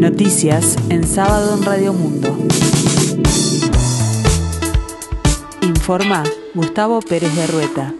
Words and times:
Noticias 0.00 0.78
en 0.88 1.06
sábado 1.06 1.58
en 1.58 1.62
Radio 1.62 1.92
Mundo. 1.92 2.34
Informa 5.60 6.24
Gustavo 6.54 7.00
Pérez 7.02 7.36
de 7.36 7.46
Rueta. 7.46 7.94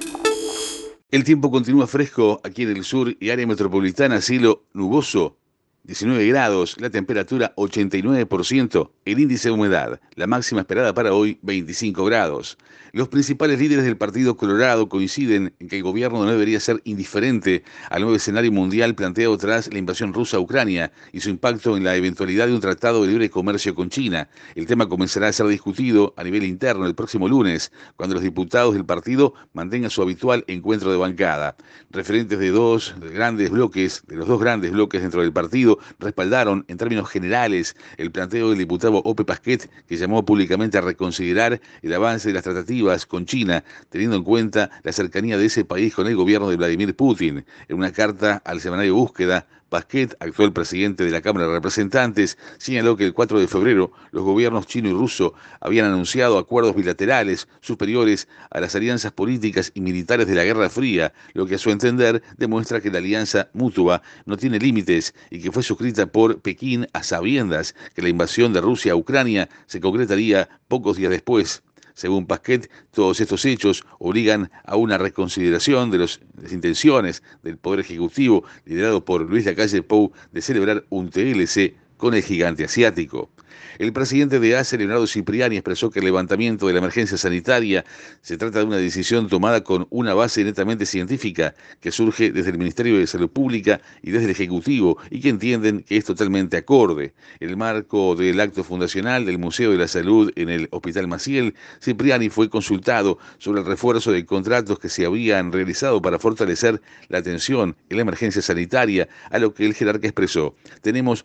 El 1.10 1.24
tiempo 1.24 1.50
continúa 1.50 1.86
fresco 1.86 2.40
aquí 2.42 2.62
en 2.62 2.70
el 2.70 2.84
sur 2.84 3.14
y 3.20 3.28
área 3.28 3.46
metropolitana, 3.46 4.22
cielo 4.22 4.64
nuboso 4.72 5.36
19 5.84 6.26
grados, 6.28 6.76
la 6.78 6.90
temperatura 6.90 7.54
89%, 7.56 8.90
el 9.06 9.18
índice 9.18 9.48
de 9.48 9.54
humedad, 9.54 10.00
la 10.14 10.26
máxima 10.26 10.60
esperada 10.60 10.92
para 10.92 11.14
hoy 11.14 11.38
25 11.42 12.04
grados. 12.04 12.58
Los 12.92 13.08
principales 13.08 13.60
líderes 13.60 13.84
del 13.84 13.96
Partido 13.96 14.36
Colorado 14.36 14.88
coinciden 14.88 15.54
en 15.60 15.68
que 15.68 15.76
el 15.76 15.82
gobierno 15.84 16.24
no 16.24 16.30
debería 16.30 16.58
ser 16.58 16.80
indiferente 16.84 17.62
al 17.88 18.02
nuevo 18.02 18.16
escenario 18.16 18.50
mundial 18.50 18.96
planteado 18.96 19.38
tras 19.38 19.72
la 19.72 19.78
invasión 19.78 20.12
rusa 20.12 20.38
a 20.38 20.40
Ucrania 20.40 20.92
y 21.12 21.20
su 21.20 21.30
impacto 21.30 21.76
en 21.76 21.84
la 21.84 21.94
eventualidad 21.94 22.48
de 22.48 22.54
un 22.54 22.60
tratado 22.60 23.02
de 23.02 23.08
libre 23.08 23.30
comercio 23.30 23.76
con 23.76 23.90
China. 23.90 24.28
El 24.56 24.66
tema 24.66 24.88
comenzará 24.88 25.28
a 25.28 25.32
ser 25.32 25.46
discutido 25.46 26.14
a 26.16 26.24
nivel 26.24 26.42
interno 26.42 26.84
el 26.84 26.96
próximo 26.96 27.28
lunes, 27.28 27.70
cuando 27.94 28.14
los 28.14 28.24
diputados 28.24 28.74
del 28.74 28.84
partido 28.84 29.34
mantengan 29.52 29.90
su 29.90 30.02
habitual 30.02 30.44
encuentro 30.48 30.90
de 30.90 30.98
bancada. 30.98 31.56
Referentes 31.90 32.38
de 32.40 32.50
dos 32.50 32.94
grandes 33.00 33.50
bloques, 33.50 34.02
de 34.08 34.16
los 34.16 34.26
dos 34.26 34.40
grandes 34.40 34.72
bloques 34.72 35.00
dentro 35.00 35.22
del 35.22 35.32
partido, 35.32 35.69
respaldaron 35.98 36.64
en 36.68 36.76
términos 36.76 37.08
generales 37.08 37.76
el 37.96 38.10
planteo 38.10 38.50
del 38.50 38.58
diputado 38.58 38.98
Ope 39.04 39.24
Pasquet, 39.24 39.70
que 39.86 39.96
llamó 39.96 40.24
públicamente 40.24 40.78
a 40.78 40.80
reconsiderar 40.80 41.60
el 41.82 41.94
avance 41.94 42.28
de 42.28 42.34
las 42.34 42.44
tratativas 42.44 43.06
con 43.06 43.26
China, 43.26 43.64
teniendo 43.90 44.16
en 44.16 44.24
cuenta 44.24 44.70
la 44.82 44.92
cercanía 44.92 45.36
de 45.36 45.46
ese 45.46 45.64
país 45.64 45.94
con 45.94 46.06
el 46.06 46.16
gobierno 46.16 46.48
de 46.48 46.56
Vladimir 46.56 46.94
Putin. 46.96 47.44
En 47.68 47.76
una 47.76 47.92
carta 47.92 48.42
al 48.44 48.60
semanario 48.60 48.94
Búsqueda, 48.94 49.46
Pasquet, 49.70 50.16
actual 50.20 50.52
presidente 50.52 51.04
de 51.04 51.10
la 51.10 51.22
Cámara 51.22 51.46
de 51.46 51.54
Representantes, 51.54 52.36
señaló 52.58 52.96
que 52.96 53.06
el 53.06 53.14
4 53.14 53.40
de 53.40 53.48
febrero 53.48 53.92
los 54.10 54.24
gobiernos 54.24 54.66
chino 54.66 54.90
y 54.90 54.92
ruso 54.92 55.32
habían 55.60 55.86
anunciado 55.86 56.36
acuerdos 56.36 56.74
bilaterales 56.74 57.48
superiores 57.60 58.28
a 58.50 58.60
las 58.60 58.74
alianzas 58.74 59.12
políticas 59.12 59.70
y 59.72 59.80
militares 59.80 60.26
de 60.26 60.34
la 60.34 60.44
Guerra 60.44 60.68
Fría, 60.68 61.14
lo 61.32 61.46
que 61.46 61.54
a 61.54 61.58
su 61.58 61.70
entender 61.70 62.22
demuestra 62.36 62.80
que 62.80 62.90
la 62.90 62.98
alianza 62.98 63.48
mutua 63.54 64.02
no 64.26 64.36
tiene 64.36 64.58
límites 64.58 65.14
y 65.30 65.40
que 65.40 65.52
fue 65.52 65.62
suscrita 65.62 66.06
por 66.06 66.40
Pekín 66.40 66.88
a 66.92 67.02
sabiendas 67.02 67.74
que 67.94 68.02
la 68.02 68.08
invasión 68.08 68.52
de 68.52 68.60
Rusia 68.60 68.92
a 68.92 68.96
Ucrania 68.96 69.48
se 69.66 69.80
concretaría 69.80 70.48
pocos 70.68 70.96
días 70.96 71.10
después. 71.10 71.62
Según 72.00 72.24
Pasquet, 72.24 72.70
todos 72.92 73.20
estos 73.20 73.44
hechos 73.44 73.84
obligan 73.98 74.50
a 74.64 74.76
una 74.76 74.96
reconsideración 74.96 75.90
de 75.90 75.98
las 75.98 76.18
intenciones 76.50 77.22
del 77.42 77.58
Poder 77.58 77.80
Ejecutivo, 77.80 78.42
liderado 78.64 79.04
por 79.04 79.20
Luis 79.28 79.44
Lacalle 79.44 79.82
Pou, 79.82 80.10
de 80.32 80.40
celebrar 80.40 80.82
un 80.88 81.10
TLC 81.10 81.74
con 82.00 82.14
el 82.14 82.22
gigante 82.22 82.64
asiático. 82.64 83.30
El 83.78 83.94
presidente 83.94 84.40
de 84.40 84.56
ACE, 84.56 84.76
Leonardo 84.76 85.06
Cipriani, 85.06 85.56
expresó 85.56 85.90
que 85.90 86.00
el 86.00 86.04
levantamiento 86.04 86.66
de 86.66 86.74
la 86.74 86.80
emergencia 86.80 87.16
sanitaria 87.16 87.84
se 88.20 88.36
trata 88.36 88.58
de 88.58 88.66
una 88.66 88.76
decisión 88.76 89.28
tomada 89.28 89.62
con 89.64 89.86
una 89.88 90.12
base 90.12 90.44
netamente 90.44 90.84
científica 90.84 91.54
que 91.80 91.90
surge 91.90 92.30
desde 92.30 92.50
el 92.50 92.58
Ministerio 92.58 92.98
de 92.98 93.06
Salud 93.06 93.30
Pública 93.30 93.80
y 94.02 94.10
desde 94.10 94.26
el 94.26 94.32
Ejecutivo 94.32 94.98
y 95.10 95.20
que 95.20 95.30
entienden 95.30 95.82
que 95.82 95.96
es 95.96 96.04
totalmente 96.04 96.58
acorde. 96.58 97.14
En 97.38 97.48
el 97.48 97.56
marco 97.56 98.14
del 98.16 98.40
acto 98.40 98.64
fundacional 98.64 99.24
del 99.24 99.38
Museo 99.38 99.70
de 99.70 99.78
la 99.78 99.88
Salud 99.88 100.30
en 100.36 100.50
el 100.50 100.68
Hospital 100.72 101.08
Maciel, 101.08 101.54
Cipriani 101.82 102.28
fue 102.28 102.50
consultado 102.50 103.18
sobre 103.38 103.60
el 103.60 103.66
refuerzo 103.66 104.12
de 104.12 104.26
contratos 104.26 104.78
que 104.78 104.90
se 104.90 105.06
habían 105.06 105.52
realizado 105.52 106.02
para 106.02 106.18
fortalecer 106.18 106.82
la 107.08 107.18
atención 107.18 107.76
en 107.88 107.96
la 107.96 108.02
emergencia 108.02 108.42
sanitaria, 108.42 109.08
a 109.30 109.38
lo 109.38 109.54
que 109.54 109.64
el 109.64 109.74
jerarca 109.74 110.06
expresó. 110.06 110.54
Tenemos 110.82 111.24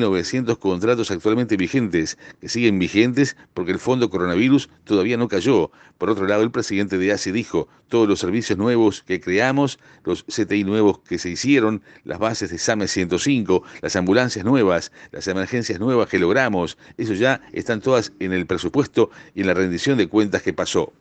2.900 0.00 0.58
contratos 0.58 1.10
actualmente 1.10 1.56
vigentes 1.56 2.18
que 2.40 2.48
siguen 2.48 2.78
vigentes 2.78 3.36
porque 3.54 3.72
el 3.72 3.78
fondo 3.78 4.10
coronavirus 4.10 4.68
todavía 4.84 5.16
no 5.16 5.28
cayó. 5.28 5.70
Por 5.98 6.10
otro 6.10 6.26
lado, 6.26 6.42
el 6.42 6.50
presidente 6.50 6.98
de 6.98 7.12
ACE 7.12 7.32
dijo, 7.32 7.68
todos 7.88 8.08
los 8.08 8.20
servicios 8.20 8.58
nuevos 8.58 9.02
que 9.02 9.20
creamos, 9.20 9.78
los 10.04 10.24
CTI 10.24 10.64
nuevos 10.64 10.98
que 11.00 11.18
se 11.18 11.30
hicieron, 11.30 11.82
las 12.04 12.18
bases 12.18 12.50
de 12.50 12.58
SAME 12.58 12.88
105, 12.88 13.62
las 13.80 13.96
ambulancias 13.96 14.44
nuevas, 14.44 14.92
las 15.12 15.28
emergencias 15.28 15.78
nuevas 15.80 16.08
que 16.08 16.18
logramos, 16.18 16.76
eso 16.96 17.14
ya 17.14 17.40
están 17.52 17.80
todas 17.80 18.12
en 18.18 18.32
el 18.32 18.46
presupuesto 18.46 19.10
y 19.34 19.42
en 19.42 19.46
la 19.46 19.54
rendición 19.54 19.98
de 19.98 20.08
cuentas 20.08 20.42
que 20.42 20.52
pasó. 20.52 20.92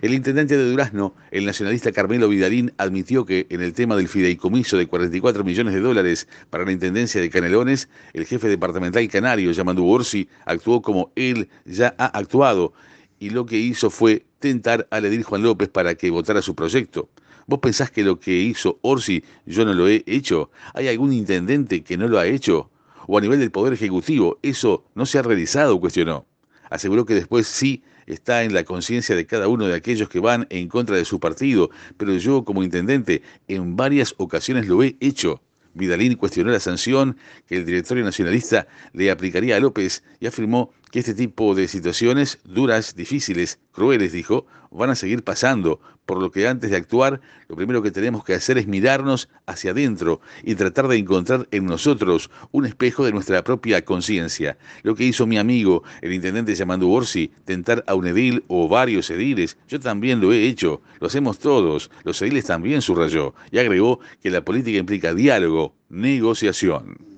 El 0.00 0.14
intendente 0.14 0.56
de 0.56 0.70
Durazno, 0.70 1.14
el 1.30 1.44
nacionalista 1.44 1.92
Carmelo 1.92 2.26
Vidalín, 2.30 2.72
admitió 2.78 3.26
que 3.26 3.46
en 3.50 3.60
el 3.60 3.74
tema 3.74 3.96
del 3.96 4.08
fideicomiso 4.08 4.78
de 4.78 4.86
44 4.86 5.44
millones 5.44 5.74
de 5.74 5.80
dólares 5.80 6.26
para 6.48 6.64
la 6.64 6.72
intendencia 6.72 7.20
de 7.20 7.28
Canelones, 7.28 7.90
el 8.14 8.24
jefe 8.24 8.48
departamental 8.48 9.06
canario, 9.10 9.52
Yamandu 9.52 9.86
Orsi, 9.86 10.26
actuó 10.46 10.80
como 10.80 11.12
él 11.16 11.50
ya 11.66 11.94
ha 11.98 12.06
actuado 12.06 12.72
y 13.18 13.28
lo 13.28 13.44
que 13.44 13.58
hizo 13.58 13.90
fue 13.90 14.24
tentar 14.38 14.88
a 14.90 15.00
Ledir 15.00 15.22
Juan 15.22 15.42
López 15.42 15.68
para 15.68 15.94
que 15.94 16.08
votara 16.08 16.40
su 16.40 16.54
proyecto. 16.54 17.10
¿Vos 17.46 17.58
pensás 17.58 17.90
que 17.90 18.02
lo 18.02 18.18
que 18.18 18.32
hizo 18.32 18.78
Orsi 18.80 19.22
yo 19.44 19.66
no 19.66 19.74
lo 19.74 19.86
he 19.86 20.02
hecho? 20.06 20.50
¿Hay 20.72 20.88
algún 20.88 21.12
intendente 21.12 21.82
que 21.82 21.98
no 21.98 22.08
lo 22.08 22.18
ha 22.18 22.26
hecho? 22.26 22.70
¿O 23.06 23.18
a 23.18 23.20
nivel 23.20 23.38
del 23.38 23.50
Poder 23.50 23.74
Ejecutivo 23.74 24.38
eso 24.40 24.82
no 24.94 25.04
se 25.04 25.18
ha 25.18 25.22
realizado? 25.22 25.78
cuestionó. 25.78 26.24
Aseguró 26.70 27.04
que 27.04 27.14
después 27.14 27.46
sí 27.46 27.82
está 28.12 28.44
en 28.44 28.54
la 28.54 28.64
conciencia 28.64 29.14
de 29.16 29.26
cada 29.26 29.48
uno 29.48 29.66
de 29.66 29.74
aquellos 29.74 30.08
que 30.08 30.20
van 30.20 30.46
en 30.50 30.68
contra 30.68 30.96
de 30.96 31.04
su 31.04 31.20
partido, 31.20 31.70
pero 31.96 32.14
yo 32.16 32.44
como 32.44 32.62
intendente 32.62 33.22
en 33.48 33.76
varias 33.76 34.14
ocasiones 34.18 34.66
lo 34.66 34.82
he 34.82 34.96
hecho. 35.00 35.40
Vidalín 35.74 36.16
cuestionó 36.16 36.50
la 36.50 36.60
sanción 36.60 37.16
que 37.46 37.56
el 37.56 37.64
directorio 37.64 38.04
nacionalista 38.04 38.66
le 38.92 39.10
aplicaría 39.10 39.56
a 39.56 39.60
López 39.60 40.02
y 40.18 40.26
afirmó 40.26 40.72
que 40.90 40.98
este 40.98 41.14
tipo 41.14 41.54
de 41.54 41.68
situaciones 41.68 42.38
duras, 42.44 42.94
difíciles, 42.96 43.58
crueles, 43.72 44.12
dijo, 44.12 44.46
van 44.70 44.90
a 44.90 44.94
seguir 44.94 45.22
pasando, 45.24 45.80
por 46.06 46.20
lo 46.20 46.30
que 46.30 46.48
antes 46.48 46.70
de 46.70 46.76
actuar, 46.76 47.20
lo 47.48 47.56
primero 47.56 47.82
que 47.82 47.90
tenemos 47.90 48.24
que 48.24 48.34
hacer 48.34 48.58
es 48.58 48.66
mirarnos 48.66 49.28
hacia 49.46 49.72
adentro 49.72 50.20
y 50.42 50.54
tratar 50.54 50.88
de 50.88 50.96
encontrar 50.96 51.48
en 51.50 51.66
nosotros 51.66 52.30
un 52.52 52.66
espejo 52.66 53.04
de 53.04 53.12
nuestra 53.12 53.44
propia 53.44 53.84
conciencia. 53.84 54.58
Lo 54.82 54.94
que 54.94 55.04
hizo 55.04 55.26
mi 55.26 55.38
amigo, 55.38 55.82
el 56.02 56.12
intendente 56.12 56.54
llamando 56.54 56.86
Borsi, 56.86 57.30
tentar 57.44 57.84
a 57.86 57.94
un 57.94 58.06
edil 58.06 58.44
o 58.48 58.68
varios 58.68 59.10
ediles, 59.10 59.56
yo 59.68 59.78
también 59.80 60.20
lo 60.20 60.32
he 60.32 60.46
hecho, 60.46 60.82
lo 61.00 61.06
hacemos 61.06 61.38
todos, 61.38 61.90
los 62.04 62.20
ediles 62.22 62.46
también 62.46 62.82
subrayó, 62.82 63.34
y 63.50 63.58
agregó 63.58 64.00
que 64.22 64.30
la 64.30 64.44
política 64.44 64.78
implica 64.78 65.14
diálogo, 65.14 65.74
negociación. 65.88 67.09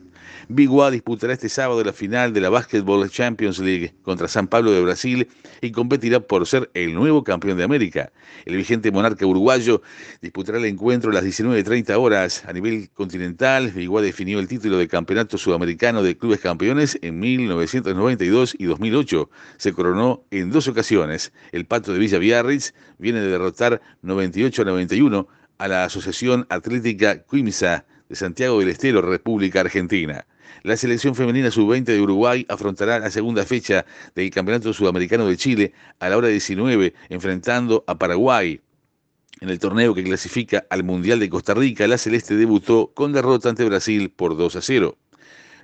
Biguá 0.48 0.90
disputará 0.90 1.32
este 1.32 1.48
sábado 1.48 1.82
la 1.84 1.92
final 1.92 2.32
de 2.32 2.40
la 2.40 2.50
Basketball 2.50 3.08
Champions 3.08 3.58
League 3.60 3.94
contra 4.02 4.26
San 4.26 4.48
Pablo 4.48 4.72
de 4.72 4.82
Brasil 4.82 5.28
y 5.60 5.70
competirá 5.70 6.20
por 6.20 6.46
ser 6.46 6.70
el 6.74 6.94
nuevo 6.94 7.22
campeón 7.22 7.58
de 7.58 7.64
América. 7.64 8.12
El 8.44 8.56
vigente 8.56 8.90
monarca 8.90 9.24
uruguayo 9.24 9.82
disputará 10.20 10.58
el 10.58 10.64
encuentro 10.64 11.10
a 11.10 11.14
las 11.14 11.24
19.30 11.24 11.96
horas 11.96 12.44
a 12.46 12.52
nivel 12.52 12.90
continental. 12.90 13.70
Biguá 13.70 14.02
definió 14.02 14.40
el 14.40 14.48
título 14.48 14.78
de 14.78 14.88
campeonato 14.88 15.38
sudamericano 15.38 16.02
de 16.02 16.16
clubes 16.16 16.40
campeones 16.40 16.98
en 17.02 17.20
1992 17.20 18.56
y 18.58 18.64
2008. 18.64 19.30
Se 19.58 19.72
coronó 19.72 20.24
en 20.30 20.50
dos 20.50 20.66
ocasiones. 20.66 21.32
El 21.52 21.66
Pato 21.66 21.92
de 21.92 22.00
Villa 22.00 22.18
Biarritz 22.18 22.74
viene 22.98 23.20
de 23.20 23.28
derrotar 23.28 23.80
98 24.02 24.62
a 24.62 24.64
91 24.64 25.28
a 25.58 25.68
la 25.68 25.84
Asociación 25.84 26.46
Atlética 26.48 27.22
Quimsa 27.22 27.84
de 28.12 28.16
Santiago 28.16 28.60
del 28.60 28.68
Estero, 28.68 29.00
República 29.00 29.60
Argentina. 29.60 30.26
La 30.64 30.76
selección 30.76 31.14
femenina 31.14 31.50
sub-20 31.50 31.84
de 31.84 32.00
Uruguay 32.02 32.44
afrontará 32.50 32.98
la 32.98 33.10
segunda 33.10 33.46
fecha 33.46 33.86
del 34.14 34.28
Campeonato 34.28 34.74
Sudamericano 34.74 35.26
de 35.26 35.38
Chile 35.38 35.72
a 35.98 36.10
la 36.10 36.18
hora 36.18 36.28
19, 36.28 36.92
enfrentando 37.08 37.84
a 37.86 37.96
Paraguay. 37.96 38.60
En 39.40 39.48
el 39.48 39.58
torneo 39.58 39.94
que 39.94 40.04
clasifica 40.04 40.66
al 40.68 40.84
Mundial 40.84 41.20
de 41.20 41.30
Costa 41.30 41.54
Rica, 41.54 41.86
la 41.86 41.96
Celeste 41.96 42.36
debutó 42.36 42.92
con 42.92 43.14
derrota 43.14 43.48
ante 43.48 43.64
Brasil 43.64 44.10
por 44.10 44.36
2 44.36 44.56
a 44.56 44.60
0. 44.60 44.98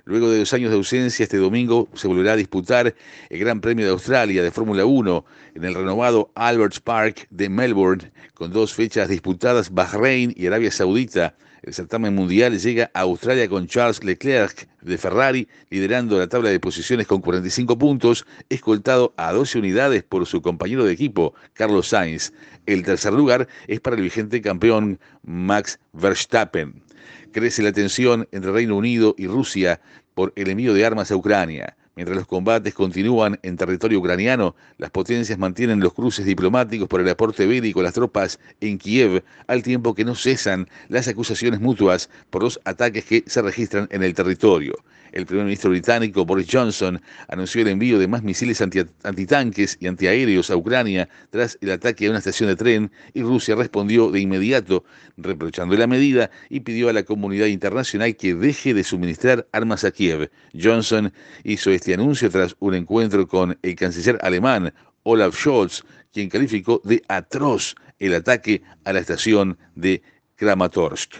Luego 0.09 0.31
de 0.31 0.39
dos 0.39 0.53
años 0.53 0.71
de 0.71 0.77
ausencia, 0.77 1.21
este 1.21 1.37
domingo 1.37 1.87
se 1.93 2.07
volverá 2.07 2.33
a 2.33 2.35
disputar 2.35 2.95
el 3.29 3.39
Gran 3.39 3.61
Premio 3.61 3.85
de 3.85 3.91
Australia 3.91 4.41
de 4.41 4.49
Fórmula 4.49 4.83
1 4.83 5.25
en 5.53 5.63
el 5.63 5.75
renovado 5.75 6.31
Alberts 6.33 6.79
Park 6.79 7.27
de 7.29 7.47
Melbourne, 7.47 8.11
con 8.33 8.51
dos 8.51 8.73
fechas 8.73 9.07
disputadas 9.07 9.71
Bahrein 9.71 10.33
y 10.35 10.47
Arabia 10.47 10.71
Saudita. 10.71 11.35
El 11.61 11.75
certamen 11.75 12.15
mundial 12.15 12.57
llega 12.57 12.89
a 12.95 13.01
Australia 13.01 13.47
con 13.47 13.67
Charles 13.67 14.03
Leclerc 14.03 14.67
de 14.81 14.97
Ferrari 14.97 15.47
liderando 15.69 16.17
la 16.17 16.25
tabla 16.25 16.49
de 16.49 16.59
posiciones 16.59 17.05
con 17.05 17.21
45 17.21 17.77
puntos, 17.77 18.25
escoltado 18.49 19.13
a 19.15 19.31
12 19.31 19.59
unidades 19.59 20.01
por 20.01 20.25
su 20.25 20.41
compañero 20.41 20.85
de 20.85 20.93
equipo, 20.93 21.35
Carlos 21.53 21.89
Sainz. 21.89 22.33
El 22.65 22.81
tercer 22.81 23.13
lugar 23.13 23.47
es 23.67 23.79
para 23.79 23.95
el 23.95 24.01
vigente 24.01 24.41
campeón 24.41 24.99
Max 25.21 25.79
Verstappen. 25.93 26.88
Crece 27.31 27.63
la 27.63 27.71
tensión 27.71 28.27
entre 28.31 28.51
Reino 28.51 28.75
Unido 28.75 29.15
y 29.17 29.27
Rusia 29.27 29.81
por 30.13 30.33
el 30.35 30.49
envío 30.49 30.73
de 30.73 30.85
armas 30.85 31.11
a 31.11 31.15
Ucrania. 31.15 31.77
Mientras 31.99 32.15
los 32.17 32.27
combates 32.27 32.73
continúan 32.73 33.37
en 33.43 33.57
territorio 33.57 33.99
ucraniano, 33.99 34.55
las 34.77 34.89
potencias 34.89 35.37
mantienen 35.37 35.81
los 35.81 35.93
cruces 35.93 36.25
diplomáticos 36.25 36.87
por 36.87 37.01
el 37.01 37.09
aporte 37.09 37.45
bélico 37.45 37.81
a 37.81 37.83
las 37.83 37.93
tropas 37.93 38.39
en 38.61 38.77
Kiev, 38.77 39.21
al 39.47 39.63
tiempo 39.63 39.93
que 39.93 40.05
no 40.05 40.15
cesan 40.15 40.69
las 40.87 41.09
acusaciones 41.09 41.59
mutuas 41.59 42.09
por 42.29 42.43
los 42.43 42.57
ataques 42.63 43.03
que 43.03 43.25
se 43.27 43.41
registran 43.41 43.89
en 43.91 44.03
el 44.03 44.13
territorio. 44.13 44.75
El 45.11 45.25
primer 45.25 45.45
ministro 45.45 45.71
británico 45.71 46.23
Boris 46.23 46.47
Johnson 46.49 47.01
anunció 47.27 47.63
el 47.63 47.69
envío 47.69 47.97
de 47.97 48.07
más 48.07 48.21
misiles 48.21 48.61
antitanques 48.61 49.77
y 49.79 49.87
antiaéreos 49.87 50.51
a 50.51 50.55
Ucrania 50.55 51.09
tras 51.31 51.57
el 51.61 51.71
ataque 51.71 52.05
a 52.05 52.11
una 52.11 52.19
estación 52.19 52.47
de 52.47 52.55
tren 52.55 52.91
y 53.13 53.23
Rusia 53.23 53.55
respondió 53.55 54.11
de 54.11 54.19
inmediato 54.19 54.83
reprochando 55.17 55.75
la 55.75 55.87
medida 55.87 56.29
y 56.49 56.59
pidió 56.59 56.89
a 56.89 56.93
la 56.93 57.03
comunidad 57.03 57.47
internacional 57.47 58.15
que 58.15 58.35
deje 58.35 58.73
de 58.73 58.83
suministrar 58.83 59.47
armas 59.51 59.83
a 59.83 59.91
Kiev. 59.91 60.29
Johnson 60.53 61.11
hizo 61.43 61.71
este 61.71 61.88
anuncio 61.93 62.29
tras 62.29 62.55
un 62.59 62.75
encuentro 62.75 63.27
con 63.27 63.57
el 63.61 63.75
canciller 63.75 64.17
alemán 64.21 64.73
Olaf 65.03 65.35
Scholz, 65.35 65.83
quien 66.11 66.29
calificó 66.29 66.81
de 66.83 67.01
atroz 67.07 67.75
el 67.99 68.13
ataque 68.15 68.61
a 68.85 68.93
la 68.93 68.99
estación 68.99 69.57
de 69.75 70.01
Kramatorsk. 70.35 71.15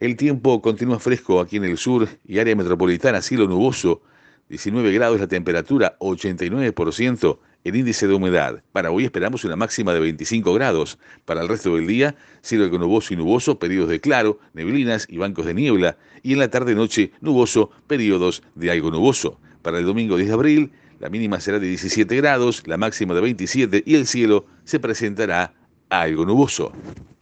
El 0.00 0.16
tiempo 0.16 0.60
continúa 0.60 0.98
fresco 0.98 1.40
aquí 1.40 1.56
en 1.56 1.64
el 1.64 1.78
sur 1.78 2.08
y 2.24 2.38
área 2.38 2.54
metropolitana, 2.54 3.22
cielo 3.22 3.46
nuboso, 3.48 4.02
19 4.48 4.92
grados 4.92 5.20
la 5.20 5.26
temperatura, 5.26 5.96
89% 5.98 7.38
el 7.66 7.74
índice 7.74 8.06
de 8.06 8.14
humedad. 8.14 8.62
Para 8.70 8.92
hoy 8.92 9.04
esperamos 9.04 9.44
una 9.44 9.56
máxima 9.56 9.92
de 9.92 9.98
25 9.98 10.54
grados. 10.54 10.98
Para 11.24 11.42
el 11.42 11.48
resto 11.48 11.74
del 11.74 11.88
día, 11.88 12.14
cielo 12.40 12.68
nuboso 12.68 13.12
y 13.12 13.16
nuboso, 13.16 13.58
periodos 13.58 13.90
de 13.90 14.00
claro, 14.00 14.38
neblinas 14.54 15.06
y 15.10 15.18
bancos 15.18 15.46
de 15.46 15.54
niebla. 15.54 15.96
Y 16.22 16.34
en 16.34 16.38
la 16.38 16.48
tarde-noche, 16.48 17.10
nuboso, 17.20 17.72
periodos 17.88 18.44
de 18.54 18.70
algo 18.70 18.92
nuboso. 18.92 19.40
Para 19.66 19.80
el 19.80 19.84
domingo 19.84 20.16
10 20.16 20.28
de 20.28 20.32
abril, 20.32 20.72
la 21.00 21.08
mínima 21.08 21.40
será 21.40 21.58
de 21.58 21.66
17 21.66 22.14
grados, 22.14 22.62
la 22.68 22.76
máxima 22.76 23.14
de 23.14 23.20
27 23.20 23.82
y 23.84 23.96
el 23.96 24.06
cielo 24.06 24.46
se 24.62 24.78
presentará 24.78 25.54
algo 25.88 26.24
nuboso. 26.24 26.70